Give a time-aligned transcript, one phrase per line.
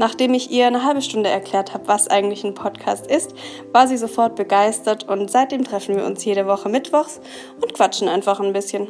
[0.00, 3.34] Nachdem ich ihr eine halbe Stunde erklärt habe, was eigentlich ein Podcast ist,
[3.70, 7.20] war sie sofort begeistert und seitdem treffen wir uns jede Woche mittwochs
[7.60, 8.88] und quatschen einfach ein bisschen.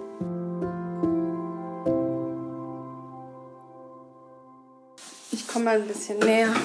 [5.59, 6.55] Ich komme mal ein bisschen näher.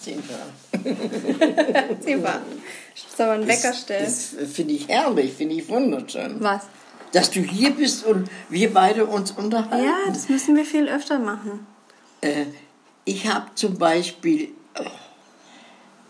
[0.00, 0.22] Zehn
[2.00, 2.40] Zieh mal.
[3.14, 4.04] Soll man einen Wecker stellen?
[4.06, 6.36] Das finde ich herrlich, finde ich wunderschön.
[6.40, 6.62] Was?
[7.12, 9.84] Dass du hier bist und wir beide uns unterhalten.
[9.84, 11.66] Ja, das müssen wir viel öfter machen.
[12.22, 12.46] Äh,
[13.04, 14.84] ich habe zum Beispiel, oh,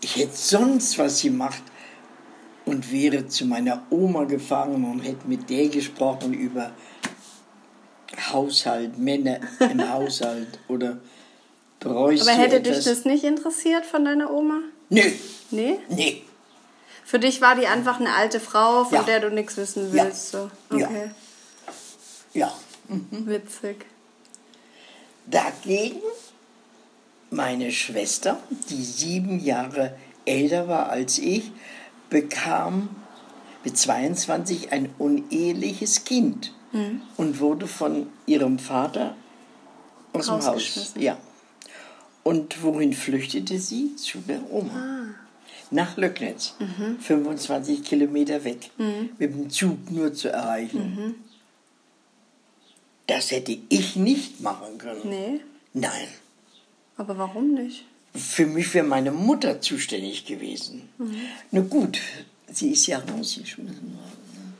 [0.01, 1.61] ich hätte sonst was gemacht
[2.63, 6.71] und wäre zu meiner Oma gefahren und hätte mit der gesprochen über
[8.31, 11.01] Haushalt, Männer im Haushalt oder
[11.81, 12.77] bräuchte Aber hätte etwas.
[12.77, 14.59] dich das nicht interessiert von deiner Oma?
[14.89, 15.01] Nö,
[15.51, 15.79] Nee?
[15.89, 16.23] nee.
[17.03, 19.03] Für dich war die einfach eine alte Frau, von Ja.
[19.03, 20.05] der du nichts wissen Ja.
[20.05, 20.31] willst.
[20.31, 20.49] So.
[20.71, 20.87] Ja.
[20.87, 21.11] Okay,
[22.33, 22.53] Ja.
[22.87, 23.85] witzig.
[25.27, 26.01] Dagegen
[27.29, 28.37] meine Schwester,
[28.69, 31.51] die sieben Jahre älter war als ich,
[32.09, 32.89] bekam
[33.63, 36.53] mit 22 ein uneheliches Kind
[37.17, 39.15] und wurde von ihrem Vater
[40.13, 40.93] aus dem Haus.
[40.95, 41.17] Ja.
[42.23, 43.95] Und wohin flüchtete sie?
[43.95, 45.05] Zu der Oma.
[45.73, 46.55] Nach Löcknitz,
[46.99, 48.69] 25 Kilometer weg,
[49.17, 51.15] mit dem Zug nur zu erreichen.
[53.07, 55.01] Das hätte ich nicht machen können.
[55.05, 55.39] Nee,
[55.73, 56.07] Nein.
[56.97, 57.85] aber warum nicht?
[58.13, 60.89] Für mich wäre meine Mutter zuständig gewesen.
[61.51, 61.99] Na gut,
[62.51, 64.17] sie ist ja rausgeschmissen worden.
[64.35, 64.53] ne?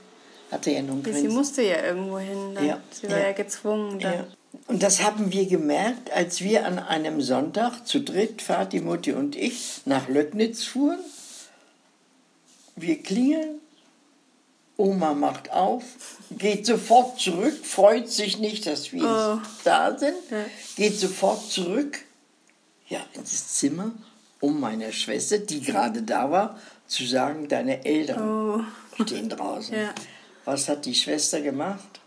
[0.54, 2.56] Hatte ja nun Sie keinen musste ja irgendwo hin.
[2.56, 2.66] Dann.
[2.66, 3.32] Ja, Sie war ja, ja.
[3.34, 4.00] gezwungen.
[4.00, 4.14] Dann.
[4.14, 4.28] Ja.
[4.68, 9.36] Und das haben wir gemerkt, als wir an einem Sonntag zu dritt, Vati, Mutti und
[9.36, 11.00] ich, nach Löcknitz fuhren.
[12.76, 13.60] Wir klingeln,
[14.78, 15.84] Oma macht auf,
[16.32, 19.48] geht sofort zurück, freut sich nicht, dass wir Oh.
[19.64, 20.16] da sind,
[20.76, 22.00] geht sofort zurück,
[22.88, 23.92] ja, ins Zimmer,
[24.40, 28.66] um meiner Schwester, die gerade da war, zu sagen, deine Eltern
[28.98, 29.04] Oh.
[29.04, 29.76] stehen draußen.
[29.76, 29.94] Ja.
[30.46, 32.01] Was hat die Schwester gemacht?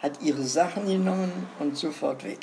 [0.00, 2.38] Hat ihre Sachen genommen und sofort weg.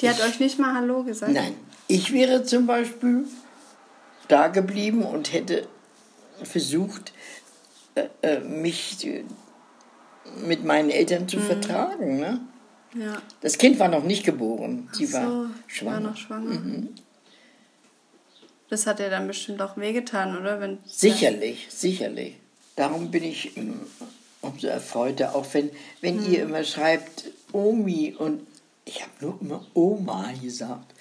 [0.00, 1.32] Die hat euch nicht mal Hallo gesagt?
[1.32, 1.54] Nein,
[1.88, 3.24] ich wäre zum Beispiel
[4.28, 5.66] da geblieben und hätte
[6.42, 7.12] versucht,
[7.94, 9.24] äh, äh, mich äh,
[10.46, 11.28] mit meinen Eltern Mhm.
[11.28, 12.18] zu vertragen.
[12.18, 12.40] Ne?
[12.94, 13.20] Ja.
[13.42, 16.00] Das Kind war noch nicht geboren, sie so, war schwanger.
[16.00, 16.04] Mhm.
[16.04, 16.82] War noch schwanger.
[18.70, 20.60] Das hat dir dann bestimmt auch wehgetan, oder?
[20.60, 22.36] Wenn Sicherlich, sicherlich.
[22.76, 23.80] Darum bin ich ähm,
[24.42, 25.70] umso erfreuter, auch wenn,
[26.00, 26.32] wenn Hm.
[26.32, 28.46] ihr immer schreibt Omi und
[28.84, 30.92] ich habe nur immer Oma gesagt,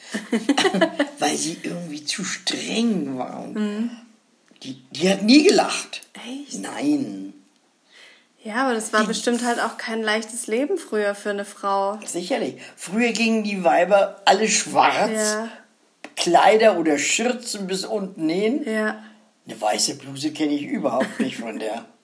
[1.19, 3.43] weil sie irgendwie zu streng war.
[3.45, 3.89] Und
[4.63, 6.01] Die, die hat nie gelacht.
[6.21, 6.43] Hm.
[6.45, 6.59] Echt?
[6.61, 7.33] Nein,
[8.43, 11.97] Ja, aber das war bestimmt halt auch kein leichtes Leben früher für eine Frau.
[12.05, 12.55] sicherlich.
[12.75, 15.49] Früher gingen die Weiber alle schwarz, Ja,
[16.15, 18.63] Kleider oder Schürzen bis unten hin.
[18.65, 19.03] ja.
[19.47, 21.85] Eine weiße Bluse kenne ich überhaupt nicht von der.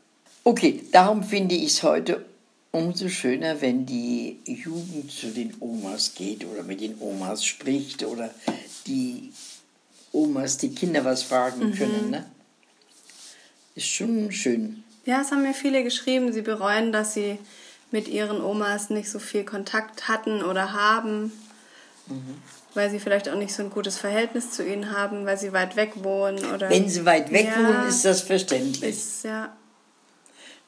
[0.47, 2.23] Okay, darum finde ich es heute
[2.72, 8.29] umso schöner, wenn die Jugend zu den Omas geht oder mit den Omas spricht oder
[8.85, 9.34] die
[10.11, 12.11] Omas die Kinder was fragen können.
[12.11, 12.28] Ne?
[13.73, 14.84] Ist schon schön.
[15.05, 17.39] Ja, es haben mir viele geschrieben, sie bereuen, dass sie
[17.89, 21.31] mit ihren Omas nicht so viel Kontakt hatten oder haben,
[22.75, 25.75] weil sie vielleicht auch nicht so ein gutes Verhältnis zu ihnen haben, weil sie weit
[25.75, 27.67] weg wohnen oder Wenn sie weit weg Ja.
[27.67, 28.96] wohnen, ist das verständlich.
[28.96, 29.52] ist ja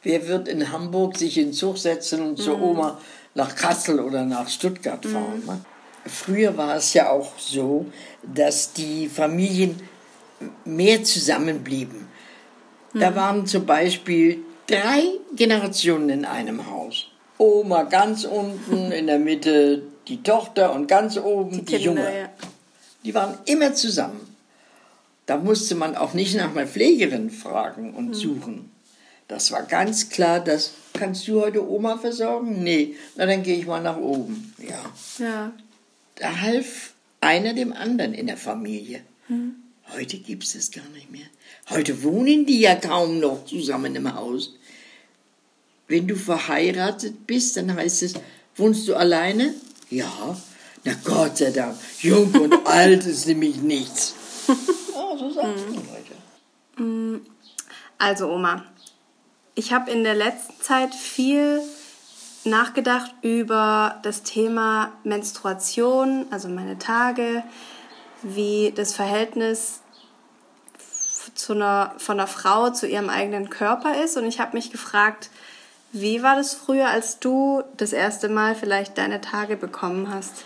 [0.03, 2.37] Wer wird in Hamburg sich in den Zug setzen und Mhm.
[2.37, 2.99] zur Oma
[3.35, 5.43] nach Kassel oder nach Stuttgart fahren?
[5.45, 5.59] Ne?
[6.05, 7.85] Früher war es ja auch so,
[8.23, 9.79] dass die Familien
[10.65, 12.07] mehr zusammenblieben.
[12.93, 12.99] Mhm.
[12.99, 15.03] Da waren zum Beispiel drei
[15.35, 17.07] Generationen in einem Haus.
[17.37, 22.19] Oma ganz unten, in der Mitte die Tochter und ganz oben die, Kinder, Junge.
[22.19, 22.29] ja.
[23.03, 24.35] Die waren immer zusammen.
[25.25, 28.71] Da musste man auch nicht nach einer Pflegerin fragen und suchen.
[29.27, 32.63] Das war ganz klar, dass kannst du heute Oma versorgen?
[32.63, 34.53] Nee, na dann gehe ich mal nach oben.
[34.57, 34.91] Ja.
[35.23, 35.51] Ja.
[36.15, 39.01] Da half einer dem anderen in der Familie.
[39.93, 41.27] Heute gibt es das gar nicht mehr.
[41.69, 44.55] Heute wohnen die ja kaum noch zusammen im Haus.
[45.87, 48.13] Wenn du verheiratet bist, dann heißt es,
[48.55, 49.53] wohnst du alleine?
[49.89, 50.37] Ja.
[50.83, 54.15] Na Gott sei Dank, jung und alt ist nämlich nichts.
[54.97, 57.21] Ja, so sagt man heute.
[57.97, 58.65] Also Oma,
[59.57, 61.63] ich habe in der letzten Zeit viel
[62.45, 67.43] nachgedacht über das Thema Menstruation, also meine Tage,
[68.21, 69.79] wie das Verhältnis
[71.33, 74.15] zu einer, von einer Frau zu ihrem eigenen Körper ist.
[74.15, 75.31] Und ich habe mich gefragt,
[75.91, 80.45] wie war das früher, als du das erste Mal vielleicht deine Tage bekommen hast?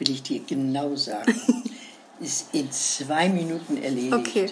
[0.00, 1.40] Will ich dir genau sagen.
[2.20, 4.14] ist in zwei Minuten erledigt.
[4.14, 4.46] Okay.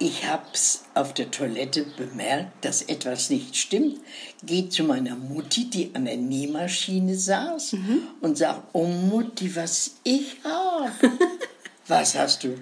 [0.00, 4.00] Ich hab's auf der Toilette bemerkt, dass etwas nicht stimmt.
[4.44, 7.76] Geht zu meiner Mutti, die an der Nähmaschine saß,
[8.20, 10.92] und sagt: Oh Mutti, was ich hab.
[11.88, 12.56] was hast du?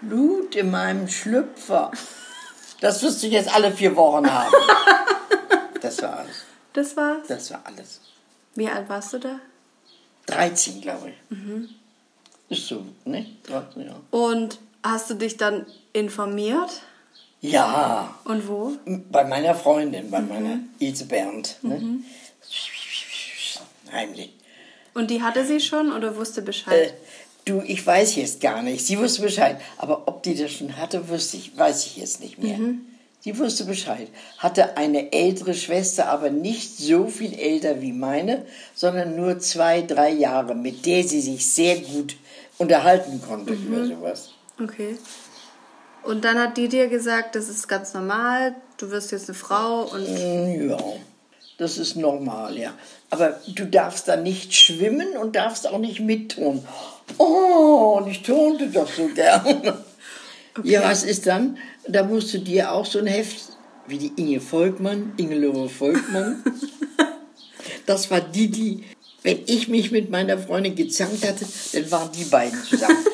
[0.00, 1.90] Blut in meinem Schlüpfer.
[2.80, 4.52] Das wirst du jetzt alle vier Wochen haben.
[5.80, 6.44] Das war alles.
[6.74, 7.26] Das war's?
[7.26, 8.00] Das war alles.
[8.54, 9.40] Wie alt warst du da?
[10.26, 12.56] 13, glaube ich.
[12.56, 13.26] Ist so, ne?
[13.42, 14.00] 13, ja.
[14.12, 16.82] Und hast du dich dann informiert?
[17.40, 18.72] Ja, Und wo?
[19.10, 21.56] bei meiner Freundin, bei meiner Ilse Bernd.
[21.62, 22.00] Ne?
[23.92, 24.32] Heimlich.
[24.94, 26.94] Und die hatte sie schon oder wusste Äh, Bescheid?
[27.44, 28.86] du, ich weiß jetzt gar nicht.
[28.86, 29.60] Sie wusste Bescheid.
[29.78, 32.58] Aber ob die das schon hatte, wusste ich, weiß ich jetzt nicht mehr.
[33.20, 34.08] Sie wusste Bescheid.
[34.38, 38.44] Hatte eine ältere Schwester, aber nicht so viel älter wie meine,
[38.74, 42.16] sondern nur zwei, drei Jahre, mit der sie sich sehr gut
[42.58, 44.30] unterhalten konnte über sowas.
[44.62, 44.96] Okay.
[46.02, 49.84] Und dann hat die dir gesagt, das ist ganz normal, du wirst jetzt eine Frau
[49.84, 50.04] und
[50.68, 50.78] Ja,
[51.58, 52.72] das ist normal, ja.
[53.10, 56.66] Aber du darfst da nicht schwimmen und darfst auch nicht mittun.
[57.18, 59.74] Oh, und ich turnte doch so gern.
[60.64, 61.56] Ja, was ist dann?
[61.86, 63.52] Da musst du dir auch so ein Heft,
[63.86, 66.42] wie die Inge Volkmann, Ingelore Volkmann.
[67.86, 68.84] Das war die, die,
[69.22, 73.04] wenn ich mich mit meiner Freundin gezankt hatte, dann waren die beiden zusammen.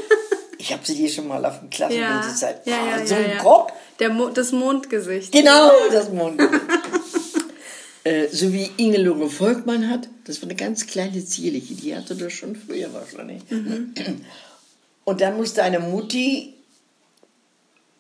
[0.68, 2.66] Ich habe sie dir schon mal auf dem Klassenbild ja, gezeigt.
[2.66, 3.42] ja, Ah, ja, so ja, ein ja.
[3.42, 3.72] Kopf.
[4.00, 5.32] Der Mo das Mondgesicht.
[5.32, 6.60] Genau, das Mondgesicht.
[8.04, 12.34] äh, so wie Ingelore Volkmann hat, das war eine ganz kleine zierliche, die hatte das
[12.34, 13.42] schon früher wahrscheinlich.
[15.04, 16.52] Und dann muss deine Mutti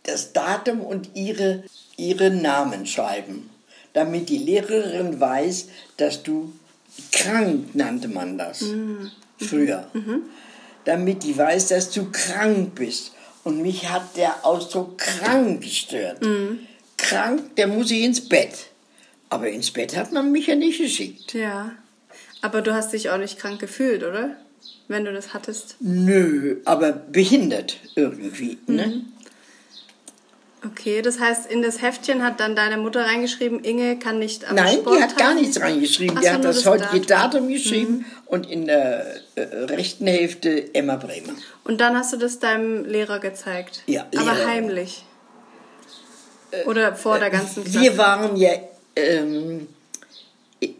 [0.02, 1.64] das Datum und ihre,
[1.96, 3.48] ihre Namen schreiben,
[3.94, 6.52] damit die Lehrerin weiß, dass du
[7.12, 8.62] krank nannte man das
[9.38, 9.86] früher.
[10.88, 13.12] Damit die weiß, dass du krank bist.
[13.44, 16.26] Und mich hat der Ausdruck krank gestört.
[16.96, 18.70] Krank, der muss ich ins Bett.
[19.28, 21.34] Aber ins Bett hat man mich ja nicht geschickt.
[21.34, 21.72] Ja.
[22.40, 24.38] Aber du hast dich auch nicht krank gefühlt, oder?
[24.88, 25.76] Wenn du das hattest.
[25.80, 28.56] Nö, aber behindert irgendwie.
[28.66, 28.74] Mhm.
[28.74, 29.02] Ne?
[30.64, 34.56] Okay, das heißt, in das Heftchen hat dann deine Mutter reingeschrieben, Inge kann nicht am
[34.56, 36.16] Nein, die hat gar nichts reingeschrieben.
[36.18, 37.06] Ach die hat das heutige Datum.
[37.06, 41.34] Datum geschrieben und in der äh, rechten Hälfte Emma Bremer.
[41.62, 43.82] Und dann hast du das deinem Lehrer gezeigt.
[43.86, 44.46] Ja, Aber Lehrer.
[44.48, 45.04] heimlich.
[46.66, 47.80] Oder vor der ganzen Klasse.
[47.80, 48.50] Wir waren ja
[48.96, 49.68] ähm,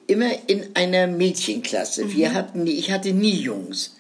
[0.06, 2.06] immer in einer Mädchenklasse.
[2.06, 2.16] Mhm.
[2.16, 3.94] Wir hatten, ich hatte nie Jungs.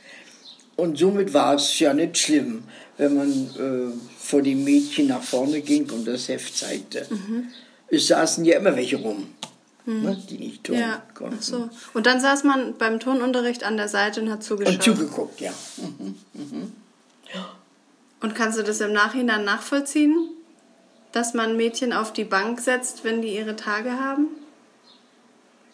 [0.76, 2.64] Und somit war es ja nicht schlimm,
[2.96, 7.06] wenn man äh, vor dem Mädchen nach vorne ging und das Heft zeigte.
[7.08, 7.48] Mhm.
[7.88, 9.26] Es saßen ja immer welche rum,
[9.86, 11.40] ne, die nicht tun ja, konnten.
[11.40, 11.70] so.
[11.94, 14.74] Und dann saß man beim Turnunterricht an der Seite und hat zugeschaut.
[14.74, 15.50] Und zugeguckt, ja.
[18.20, 20.28] Und kannst du das im Nachhinein nachvollziehen,
[21.12, 24.26] dass man Mädchen auf die Bank setzt, wenn die ihre Tage haben?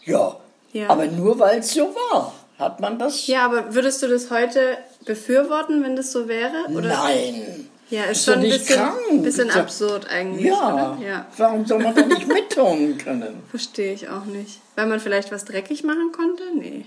[0.04, 0.37] Ja,
[0.73, 0.90] Ja.
[0.90, 3.26] aber nur weil es so war, hat man das.
[3.26, 6.66] Ja, aber würdest du das heute befürworten, wenn das so wäre?
[6.73, 6.88] Oder?
[6.88, 7.68] Nein.
[7.91, 9.23] Ja, ist Ist schon ein bisschen, krank.
[9.23, 10.47] bisschen absurd eigentlich.
[10.47, 10.99] Ja.
[11.03, 11.26] Ja.
[11.37, 13.43] Warum soll man da nicht mittun können?
[13.50, 14.61] Verstehe ich auch nicht.
[14.75, 16.43] Weil man vielleicht was dreckig machen konnte?
[16.55, 16.87] Nee.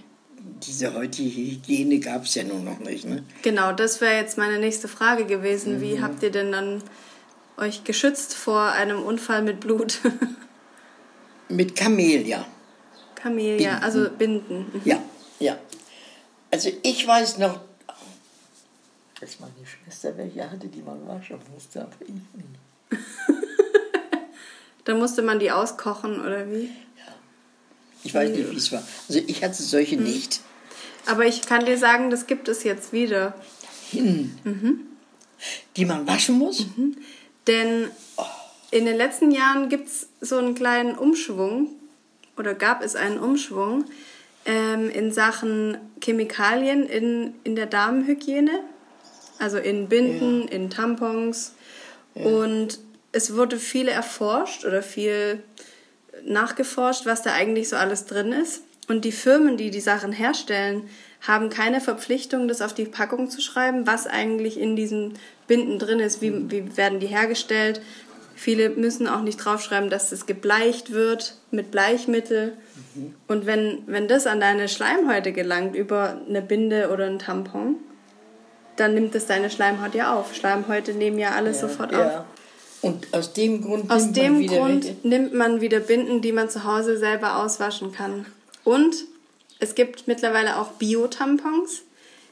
[0.64, 3.06] Diese heutige Hygiene gab es ja nur noch nicht.
[3.06, 3.24] Ne?
[3.44, 5.78] Genau, das wäre jetzt meine nächste Frage gewesen.
[5.78, 5.82] Mhm.
[5.82, 6.82] Wie habt ihr denn dann
[7.58, 10.00] euch geschützt vor einem Unfall mit Blut?
[11.50, 12.46] Mit Camellia.
[13.16, 13.84] Camellia, Binden.
[13.84, 14.58] also Binden.
[14.74, 14.82] Mhm.
[14.84, 15.02] Ja,
[15.40, 15.58] ja.
[16.52, 17.62] Also ich weiß noch,
[19.20, 22.60] dass meine Schwester welche hatte, die man waschen musste, aber ich nicht.
[24.86, 26.70] Dann musste man die auskochen oder wie?
[28.04, 28.84] Ich weiß nicht, wie es war.
[29.10, 30.04] Also ich hatte solche Mhm.
[30.04, 30.42] nicht.
[31.08, 33.34] Aber ich kann dir sagen, das gibt es jetzt wieder.
[33.92, 36.66] Die man waschen muss?
[36.78, 36.98] Mhm.
[37.48, 37.90] Denn
[38.72, 41.70] in den letzten Jahren gibt es so einen kleinen Umschwung
[42.38, 43.86] oder gab es einen Umschwung
[44.46, 48.60] ähm, in Sachen Chemikalien in, in der Damenhygiene.
[49.40, 51.54] Also in Binden, in Tampons.
[52.14, 52.80] Und
[53.12, 55.44] es wurde viel erforscht oder viel
[56.26, 58.64] nachgeforscht, was da eigentlich so alles drin ist.
[58.88, 60.90] Und die Firmen, die die Sachen herstellen,
[61.22, 65.14] haben keine Verpflichtung, das auf die Packung zu schreiben, was eigentlich in diesen
[65.48, 67.82] Binden drin ist, wie, wie werden die hergestellt.
[68.36, 72.54] Viele müssen auch nicht draufschreiben, dass es gebleicht wird mit Bleichmittel.
[73.28, 77.78] Und wenn, wenn das an deine Schleimhäute gelangt über eine Binde oder einen Tampon,
[78.80, 80.34] dann nimmt es deine Schleimhaut ja auf.
[80.36, 82.00] Schleimhäute nehmen ja alles sofort auf.
[82.12, 82.26] Ja.
[82.82, 86.22] Und aus dem Grund Aus nimmt dem man wieder Grund welche- nimmt man wieder Binden,
[86.22, 88.26] die man zu Hause selber auswaschen kann.
[88.64, 88.96] Und
[89.60, 91.82] es gibt mittlerweile auch Bio-Tampons.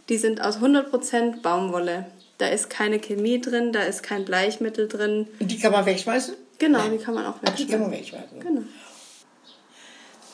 [0.10, 2.06] Die sind aus 100% Baumwolle.
[2.38, 5.28] Da ist keine Chemie drin, da ist kein Bleichmittel drin.
[5.40, 6.36] Und die kann man wegschmeißen?
[6.60, 8.38] Genau, die kann man auch Ach, die kann man wegschmeißen.
[8.38, 8.68] wegschmeißen.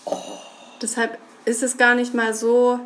[0.05, 0.17] Genau.
[0.81, 2.79] Deshalb ist es gar nicht mal so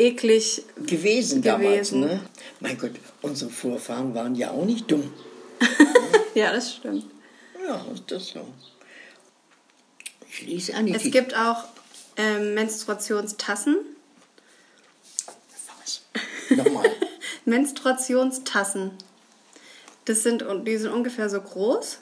[0.00, 0.62] eklig.
[0.86, 2.00] Gewesen, damals, Gewesen.
[2.00, 2.20] ne?
[2.60, 2.92] Mein Gott,
[3.22, 5.12] unsere Vorfahren waren ja auch nicht dumm.
[6.32, 7.06] Ja, das stimmt.
[7.66, 8.46] Ja, ist das so.
[10.28, 11.64] Ich lese an die Es gibt auch
[12.16, 13.76] ähm, Menstruationstassen.
[15.80, 16.02] Was?
[16.56, 16.88] Nochmal.
[17.46, 18.92] Menstruationstassen.
[20.04, 21.98] Das sind, die sind ungefähr so groß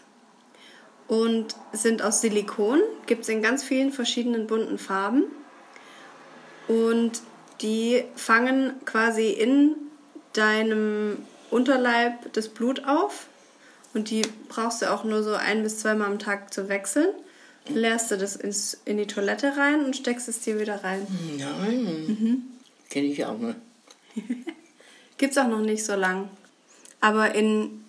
[1.08, 2.80] und sind aus Silikon.
[3.06, 5.24] Gibt es in ganz vielen verschiedenen bunten Farben.
[6.68, 7.22] Und
[7.60, 9.74] die fangen quasi in
[10.32, 11.18] deinem
[11.50, 13.26] Unterleib das Blut auf.
[13.94, 17.08] Und die brauchst du auch nur so ein bis zweimal am Tag zu wechseln.
[17.64, 21.06] Dann leerst du das ins, in die Toilette rein und steckst es dir wieder rein.
[21.38, 21.84] Nein.
[22.06, 22.42] Mhm.
[22.90, 23.56] Kenne ich auch, ne?
[25.18, 26.28] Gibt's auch noch nicht so lang.
[27.00, 27.84] Aber in,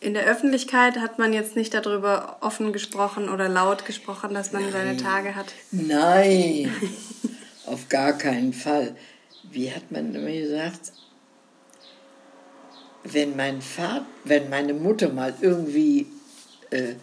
[0.00, 4.70] in der Öffentlichkeit hat man jetzt nicht darüber offen gesprochen oder laut gesprochen, dass man
[4.70, 5.52] seine Tage hat.
[5.70, 6.72] Nein,
[7.70, 8.96] auf gar keinen Fall.
[9.50, 10.92] Wie hat man immer gesagt?
[13.04, 16.06] Wenn mein Vater, wenn meine Mutter mal irgendwie
[16.70, 16.94] äh,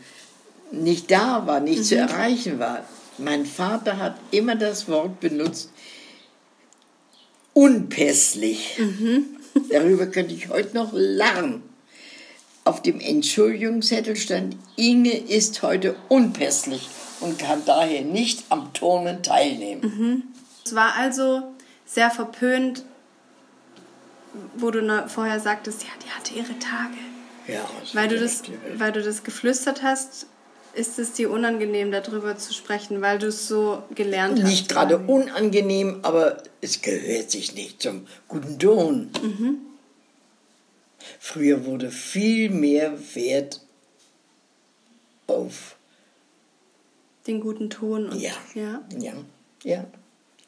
[0.71, 2.85] nicht da war, nicht zu erreichen war,
[3.17, 5.71] mein Vater hat immer das Wort benutzt,
[7.53, 8.79] unpässlich.
[9.71, 11.63] Darüber könnte ich heute noch lachen.
[12.63, 16.89] Auf dem Entschuldigungszettel stand, Inge ist heute unpässlich
[17.21, 19.81] und kann daher nicht am Turnen teilnehmen.
[20.67, 21.43] Es war also
[21.85, 22.83] sehr verpönt,
[24.57, 26.97] wo du vorher sagtest, ja, die hatte ihre Tage.
[27.47, 28.43] Ja, Weil du das,
[28.75, 30.27] weil du das geflüstert hast,
[30.73, 34.49] ist es dir unangenehm, darüber zu sprechen, weil du es so gelernt hast.
[34.49, 39.09] Nicht gerade unangenehm, aber es gehört sich nicht zum guten Ton.
[39.23, 39.59] Mhm.
[41.17, 43.61] Früher wurde viel mehr Wert
[45.27, 45.77] auf
[47.25, 48.81] Den guten Ton und ja, ja.
[48.99, 49.13] ja,
[49.63, 49.85] ja,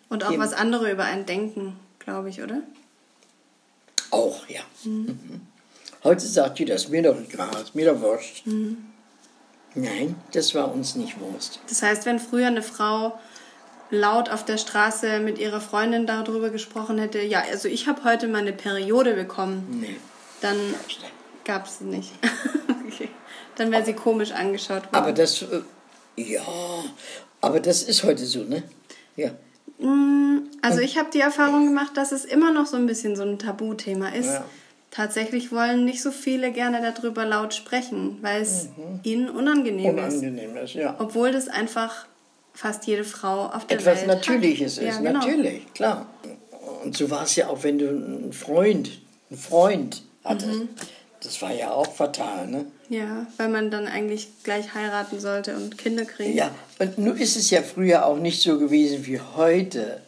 [0.09, 2.61] Und auch was andere über einen denken, glaube ich, oder?
[4.11, 4.61] auch ja.
[4.83, 5.41] Mhm.
[6.03, 8.45] Heute sagt jeder, das mir doch egal, mir doch wurscht.
[8.45, 8.77] Mhm.
[9.75, 11.59] Nein, das war uns nicht Wurst.
[11.69, 13.19] Das heißt, wenn früher eine Frau
[13.91, 18.27] laut auf der Straße mit ihrer Freundin darüber gesprochen hätte, ja, also ich habe heute
[18.27, 19.97] meine Periode bekommen, Nee.
[20.41, 20.57] dann
[21.45, 22.11] gab es sie nicht.
[22.87, 23.09] okay.
[23.55, 24.95] Dann wäre sie komisch angeschaut worden.
[24.95, 25.61] Aber das, äh,
[26.15, 26.41] ja,
[27.41, 28.63] aber das ist heute so, ne?
[29.15, 29.31] Ja.
[29.79, 33.23] Mm, Also ich habe die Erfahrung gemacht, dass es immer noch so ein bisschen so
[33.23, 34.27] ein Tabuthema ist.
[34.27, 34.43] Ja.
[34.91, 38.69] Tatsächlich wollen nicht so viele gerne darüber laut sprechen, weil es
[39.03, 40.21] ihnen unangenehm, ist.
[40.21, 40.27] Mhm.
[40.27, 40.95] Unangenehm ist, ja.
[40.99, 42.07] Obwohl das einfach
[42.53, 44.83] fast jede Frau auf der Etwas Welt Natürliches hat.
[44.83, 45.19] ist, Ja, genau.
[45.19, 46.07] natürlich, klar.
[46.83, 50.47] Und so war es ja auch, wenn du einen Freund, einen Freund hattest.
[50.47, 50.69] Mhm.
[51.21, 52.65] Das war ja auch fatal, ne?
[52.87, 56.35] Ja, weil man dann eigentlich gleich heiraten sollte und Kinder kriegen.
[56.35, 60.01] Ja, und nun ist es ja früher auch nicht so gewesen wie heute,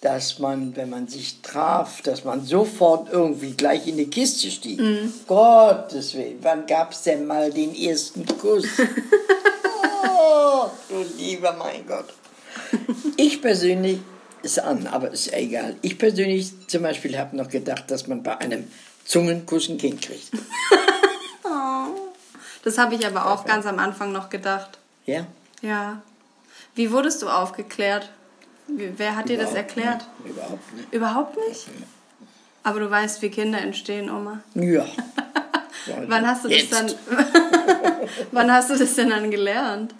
[0.00, 4.80] dass man, wenn man sich traf, dass man sofort irgendwie gleich in die Kiste stieg.
[4.80, 5.12] Mhm.
[5.26, 8.64] Gottes Willen, wann gab es denn mal den ersten Kuss?
[10.18, 12.06] oh, du lieber mein Gott.
[13.16, 13.98] Ich persönlich,
[14.42, 15.76] ist an, aber ist ja egal.
[15.82, 18.68] Ich persönlich zum Beispiel habe noch gedacht, dass man bei einem
[19.08, 20.30] Zungenkuss ein Kind kriegt.
[22.64, 24.78] Das habe ich aber auch ganz am Anfang noch gedacht.
[25.06, 25.26] Ja?
[25.62, 26.02] Ja.
[26.74, 28.10] Wie wurdest du aufgeklärt?
[28.66, 30.06] Wer hat dir das erklärt?
[30.22, 30.34] Nicht.
[30.36, 30.92] Überhaupt nicht.
[30.92, 31.66] Überhaupt nicht?
[32.64, 34.40] Aber du weißt, wie Kinder entstehen, Oma.
[34.54, 34.84] Ja.
[36.08, 36.72] Wann hast du das Jetzt.
[36.74, 36.92] dann?
[38.32, 39.94] Wann hast du das denn dann gelernt?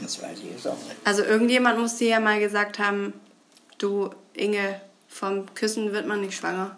[0.00, 0.96] Das weiß ich jetzt auch nicht.
[1.04, 3.12] Also irgendjemand muss dir ja mal gesagt haben,
[3.78, 6.76] du Inge, vom Küssen wird man nicht schwanger.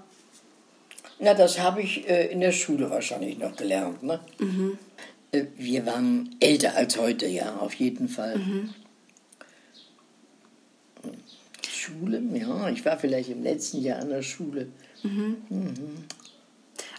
[1.20, 4.02] Na, das habe ich äh, in der Schule wahrscheinlich noch gelernt.
[4.02, 4.20] Ne?
[5.30, 8.40] Äh, wir waren älter als heute, ja, auf jeden Fall.
[11.68, 14.68] Schule, ja, ich war vielleicht im letzten Jahr an der Schule.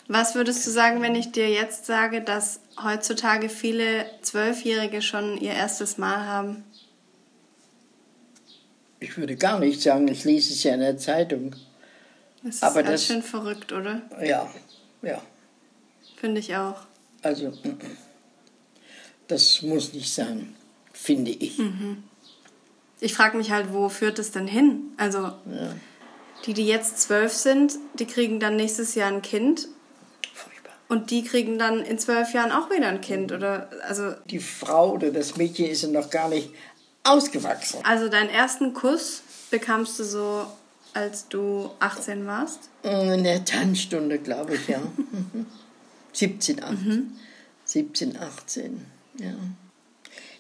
[0.07, 5.53] Was würdest du sagen, wenn ich dir jetzt sage, dass heutzutage viele Zwölfjährige schon ihr
[5.53, 6.63] erstes Mal haben?
[8.99, 11.55] Ich würde gar nicht sagen, ich lese es ja in der Zeitung.
[12.43, 14.01] Das ist Aber ganz das- schön verrückt, oder?
[14.23, 14.49] Ja,
[15.01, 15.21] ja.
[16.17, 16.81] Finde ich auch.
[17.23, 17.97] Also, mm, mm.
[19.27, 20.55] das muss nicht sein,
[20.93, 21.59] finde ich.
[22.99, 24.91] Ich frage mich halt, wo führt es denn hin?
[24.97, 25.31] Also,
[26.45, 29.67] die, die jetzt zwölf sind, die kriegen dann nächstes Jahr ein Kind.
[30.87, 33.69] Und die kriegen dann in zwölf Jahren auch wieder ein Kind, oder?
[33.87, 36.49] Also, Die Frau oder das Mädchen ist ja noch gar nicht
[37.03, 37.79] ausgewachsen.
[37.83, 40.45] also deinen ersten Kuss bekamst du so,
[40.93, 42.69] als du 18 warst?
[42.83, 44.79] In der Tanzstunde, glaube ich, ja.
[44.97, 45.45] Mhm.
[46.13, 47.19] 17, 18.
[47.65, 48.85] 17, 18,
[49.19, 49.33] ja.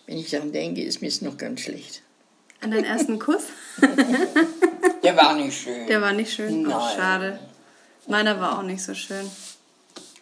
[0.07, 2.01] Wenn ich daran denke, ist mir es noch ganz schlecht.
[2.61, 3.43] An deinen ersten Kuss?
[5.03, 5.87] Der war nicht schön.
[5.87, 6.65] Der war nicht schön.
[6.65, 6.95] Oh, Nein.
[6.95, 7.39] schade.
[8.07, 9.29] Meiner war auch nicht so schön.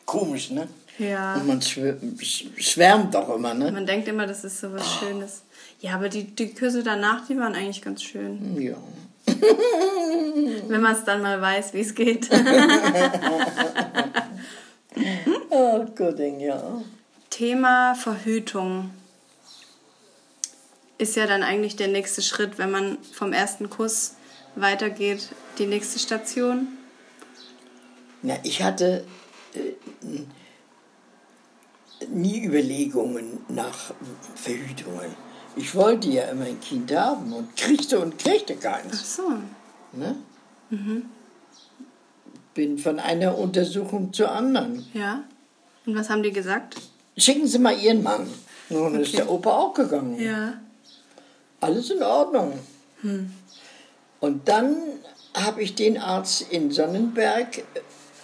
[0.05, 0.67] Komisch, ne?
[0.99, 1.35] Ja.
[1.35, 3.71] Und man schwär- sch- schwärmt doch immer, ne?
[3.71, 5.41] Man denkt immer, das ist so was Schönes.
[5.79, 8.61] Ja, aber die, die Küsse danach, die waren eigentlich ganz schön.
[8.61, 8.75] Ja.
[10.67, 12.29] Wenn man es dann mal weiß, wie es geht.
[15.49, 16.81] Oh Gott, ja.
[17.29, 18.91] Thema Verhütung
[20.97, 24.13] ist ja dann eigentlich der nächste Schritt, wenn man vom ersten Kuss
[24.55, 26.67] weitergeht, die nächste Station.
[28.21, 29.03] Na, ich hatte
[32.01, 33.93] äh, nie Überlegungen nach
[34.35, 35.15] Verhütungen.
[35.55, 39.15] Ich wollte ja immer ein Kind haben und kriegte und kriegte Ach keins.
[39.15, 39.31] so.
[39.93, 40.15] Ne?
[42.55, 44.85] Bin von einer Untersuchung zur anderen.
[44.93, 45.23] Ja.
[45.85, 46.77] Und was haben die gesagt?
[47.17, 48.27] Schicken Sie mal Ihren Mann.
[48.69, 49.17] Nun ist Okay.
[49.17, 50.19] der Opa auch gegangen.
[50.19, 50.53] Ja.
[51.61, 52.57] Alles in Ordnung.
[54.19, 54.75] Und dann
[55.35, 57.63] habe ich den Arzt in Sonnenberg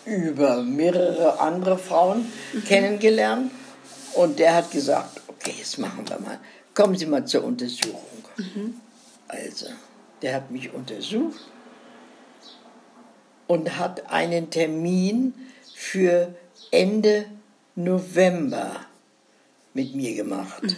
[0.10, 2.26] über mehrere andere Frauen
[2.68, 3.52] kennengelernt.
[4.16, 6.40] Und der hat gesagt, okay, jetzt machen wir mal.
[6.74, 8.24] Kommen Sie mal zur Untersuchung.
[9.28, 9.68] Also,
[10.22, 11.40] der hat mich untersucht
[13.48, 15.34] und hat einen Termin
[15.74, 16.34] für
[16.72, 17.26] Ende
[17.76, 18.86] November
[19.74, 20.76] mit mir gemacht.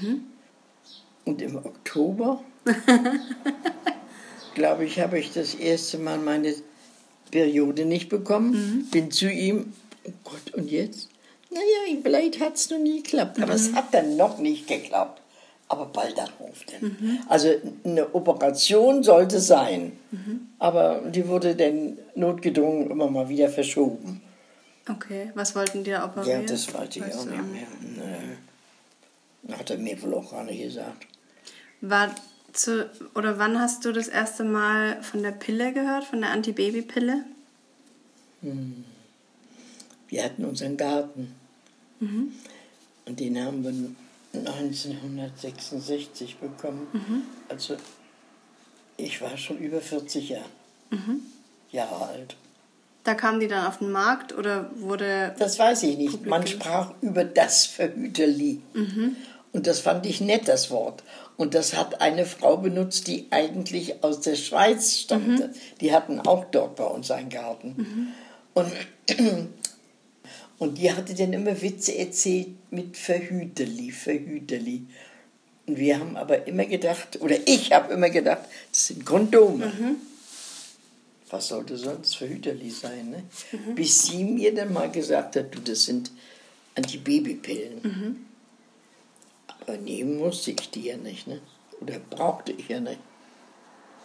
[1.25, 2.43] Und im Oktober,
[4.55, 6.53] glaube ich, habe ich das erste Mal meine
[7.31, 8.87] Periode nicht bekommen.
[8.91, 9.73] Bin zu ihm,
[10.05, 11.09] oh Gott, und jetzt?
[11.49, 13.41] Naja, vielleicht hat es noch nie geklappt.
[13.41, 15.21] Aber es hat dann noch nicht geklappt.
[15.67, 17.19] Aber bald darauf denn.
[17.29, 17.49] Also
[17.85, 19.93] eine Operation sollte sein.
[20.59, 24.21] Aber die wurde dann notgedrungen immer mal wieder verschoben.
[24.89, 25.31] Okay.
[25.35, 26.45] Was wollten die da Ja, operieren?
[26.45, 27.67] das weiß ich Weißt auch nicht mehr.
[29.45, 29.53] Nee.
[29.53, 31.07] Hat er mir wohl auch gar nicht gesagt.
[31.81, 32.13] War
[32.53, 37.23] zu, oder wann hast du das erste Mal von der Pille gehört, von der Antibabypille?
[40.09, 41.33] Wir hatten unseren Garten.
[43.05, 43.73] Und den haben wir
[44.33, 46.87] 1966 bekommen.
[47.49, 47.75] Also
[48.97, 50.45] ich war schon über 40 Jahre,
[51.71, 52.35] Jahre alt.
[53.03, 55.35] Da kamen die dann auf den Markt oder wurde.
[55.39, 56.23] Das weiß ich nicht.
[56.25, 58.61] Man sprach über das Verhüterli.
[59.53, 61.03] Und das fand ich nett, das Wort.
[61.35, 65.53] Und das hat eine Frau benutzt, die eigentlich aus der Schweiz stammte.
[65.81, 68.13] Die hatten auch dort bei uns einen Garten.
[68.53, 68.71] Und,
[70.57, 74.85] und die hatte dann immer Witze erzählt mit Verhüterli, Verhüterli.
[75.67, 79.71] Und wir haben aber immer gedacht, oder ich habe immer gedacht, das sind Kondome.
[81.29, 83.23] Was sollte sonst Verhüterli sein, ne?
[83.75, 86.11] Bis sie mir dann mal gesagt hat, du, das sind
[86.75, 88.25] Antibabypillen.
[89.61, 91.39] Aber nehmen musste ich die ja nicht, ne?
[91.79, 92.99] Oder brauchte ich ja nicht.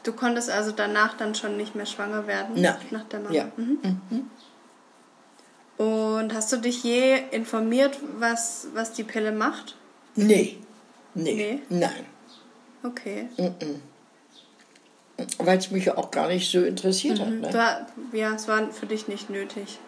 [0.03, 2.61] Du konntest also danach dann schon nicht mehr schwanger werden?
[2.61, 2.77] Nein.
[2.91, 3.35] Nach der Mama?
[3.35, 3.51] Ja.
[3.57, 4.31] Mhm.
[5.79, 9.77] Und hast du dich je informiert, was, was die Pille macht?
[10.15, 10.59] Nee.
[11.15, 11.35] Nee.
[11.35, 11.63] Nee?
[11.69, 12.07] Nein.
[12.83, 13.29] Okay.
[15.39, 17.53] Weil es mich auch gar nicht so interessiert hat, Du, ne?
[17.55, 19.79] ha- ja, es war für dich nicht nötig.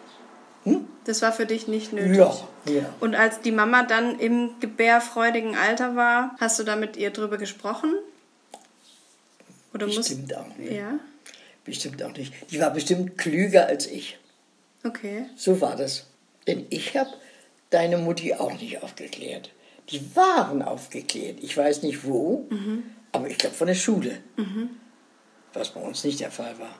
[1.05, 2.17] Das war für dich nicht nötig.
[2.17, 2.93] Ja, ja.
[2.99, 7.37] Und als die Mama dann im gebärfreudigen Alter war, hast du da mit ihr drüber
[7.37, 7.93] gesprochen?
[9.73, 10.71] Oder Bestimmt auch musst, nicht.
[10.73, 10.99] Ja,
[11.65, 12.33] Bestimmt auch nicht.
[12.51, 14.17] Die war bestimmt klüger als ich.
[14.83, 15.25] okay.
[15.35, 16.07] So war das.
[16.47, 17.09] Denn ich habe
[17.69, 19.51] deine Mutti auch nicht aufgeklärt.
[19.89, 21.37] Die waren aufgeklärt.
[21.41, 22.47] Ich weiß nicht wo,
[23.11, 24.17] aber ich glaube von der Schule.
[25.53, 26.75] Was bei uns nicht der Fall war.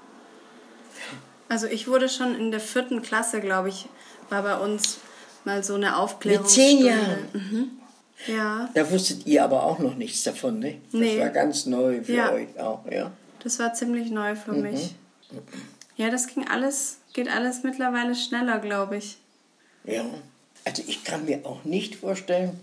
[1.49, 3.87] Also ich wurde schon in der vierten Klasse, glaube ich,
[4.29, 4.99] war bei uns
[5.45, 6.43] mal so eine Aufklärung.
[6.43, 7.79] Mit zehn Jahren.
[8.27, 8.69] Ja.
[8.73, 10.79] Da wusstet ihr aber auch noch nichts davon, ne?
[10.91, 11.19] Das Nee.
[11.19, 12.31] war ganz neu für Ja.
[12.31, 13.11] euch auch, ja.
[13.43, 14.93] Das war ziemlich neu für mich.
[15.95, 19.17] Ja, das ging alles, geht alles mittlerweile schneller, glaube ich.
[19.85, 20.03] Ja.
[20.65, 22.59] Also ich kann mir auch nicht vorstellen,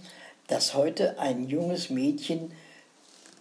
[0.48, 2.52] dass heute ein junges Mädchen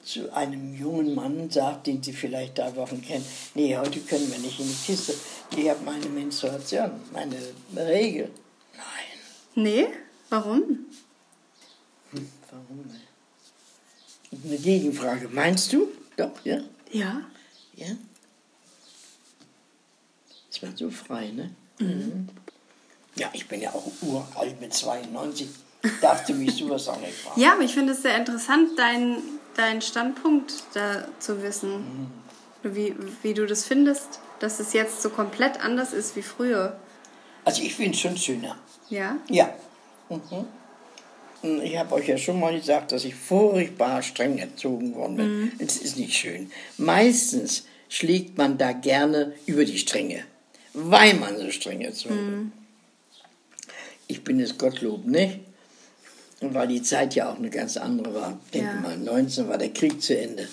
[0.05, 4.37] zu einem jungen Mann sagt, den sie vielleicht da Wochen kennen, nee, heute können wir
[4.39, 5.15] nicht in die Kiste.
[5.57, 7.35] Ich habe meine Menstruation, meine
[7.75, 8.29] Regel.
[8.75, 8.83] Nein.
[9.55, 9.87] Nee?
[10.29, 10.61] Warum?
[12.11, 14.45] Hm, warum nicht?
[14.45, 15.27] Eine Gegenfrage.
[15.29, 15.87] Meinst du?
[16.17, 16.59] Doch, ja?
[16.91, 17.21] Ja.
[17.75, 17.87] Ja?
[20.49, 21.51] Ist man so frei, ne?
[21.79, 22.29] Mhm.
[23.15, 25.47] Ja, ich bin ja auch uralt mit 92.
[26.01, 27.39] Darfst du mich sowas auch nicht fragen?
[27.39, 29.21] Ja, aber ich finde es sehr interessant, deinen
[29.55, 32.11] dein Standpunkt da zu wissen.
[32.63, 36.79] Wie, wie du das findest, dass es jetzt so komplett anders ist wie früher.
[37.43, 38.57] Also ich finde es schon schöner.
[38.89, 39.17] Ja?
[39.29, 39.53] Ja.
[40.09, 40.45] Mhm.
[41.61, 45.51] Ich habe euch ja schon mal gesagt, dass ich furchtbar streng erzogen worden bin.
[45.59, 46.51] Es ist nicht schön.
[46.77, 50.23] Meistens schlägt man da gerne über die Stränge,
[50.73, 52.51] weil man so streng erzogen wird.
[54.07, 55.39] Ich bin es Gottlob nicht.
[56.41, 58.39] Und weil die Zeit ja auch eine ganz andere war.
[58.53, 58.81] Denke Ja.
[58.81, 60.47] mal, 19 war der Krieg zu Ende.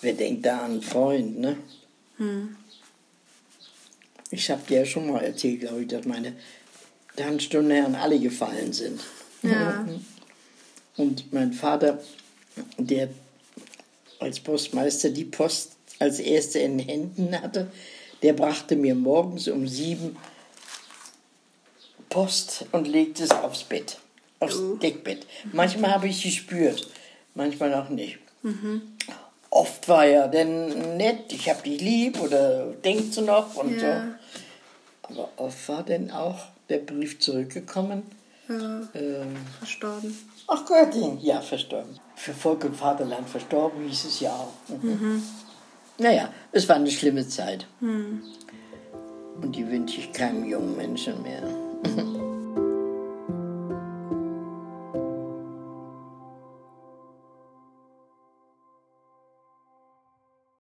[0.00, 1.56] Wer denkt da an einen Freund, ne?
[4.30, 6.34] Ich habe dir ja schon mal erzählt, glaube ich, dass meine
[7.16, 9.00] Tanzstundenherren alle gefallen sind.
[9.42, 9.86] Ja.
[10.96, 12.02] Und mein Vater,
[12.78, 13.08] der
[14.18, 17.70] als Postmeister die Post als erste in den Händen hatte,
[18.22, 20.16] der brachte mir morgens um sieben
[22.10, 23.98] Post und legte es aufs Bett,
[24.40, 25.26] aufs Deckbett.
[25.52, 26.88] Manchmal habe ich gespürt,
[27.34, 28.18] manchmal auch nicht.
[29.50, 34.04] Oft war er dann nett, ich hab dich lieb oder denkst du noch und Ja.
[35.08, 35.14] so.
[35.14, 38.02] Aber oft war dann auch der Brief zurückgekommen.
[38.48, 38.80] ja.
[38.94, 40.16] Ähm, Verstorben.
[40.48, 41.98] Ach Göttin, ja, verstorben.
[42.16, 44.52] Für Volk und Vaterland verstorben hieß es ja auch.
[44.82, 45.22] Mhm.
[45.98, 47.66] Naja, es war eine schlimme Zeit.
[47.80, 51.42] Und die wünsche ich keinem jungen Menschen mehr.